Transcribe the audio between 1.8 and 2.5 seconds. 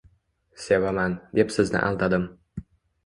aldadim.